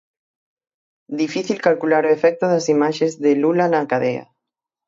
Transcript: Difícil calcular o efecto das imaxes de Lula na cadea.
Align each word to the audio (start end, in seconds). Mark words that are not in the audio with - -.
Difícil 1.21 1.59
calcular 1.67 2.03
o 2.05 2.13
efecto 2.17 2.45
das 2.47 2.65
imaxes 2.75 3.11
de 3.23 3.31
Lula 3.41 3.65
na 3.73 3.87
cadea. 3.91 4.25